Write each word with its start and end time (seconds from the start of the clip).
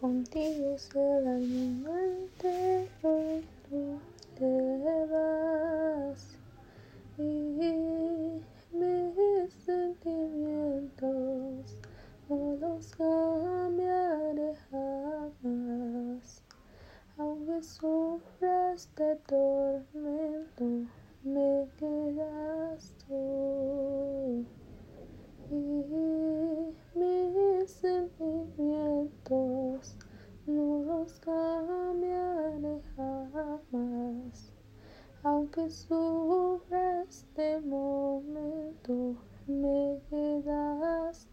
Contigo 0.00 0.78
será 0.78 1.36
el 1.36 1.48
mundo 1.48 1.90
entero 1.98 3.42
tú 3.68 3.98
te 4.38 4.78
vas. 5.10 6.20
Y 7.18 7.22
mis 8.72 9.52
sentimientos 9.66 11.10
no 12.28 12.56
los 12.60 12.94
cambiaré 12.94 14.54
jamás. 14.70 16.42
Aunque 17.18 17.60
sufras 17.60 18.88
de 18.94 19.16
tormento, 19.26 20.64
me 21.24 21.66
quedas 21.76 22.47
que 35.58 35.70
sobre 35.70 37.02
este 37.08 37.60
momento 37.62 39.16
me 39.48 40.00
quedaste. 40.08 41.27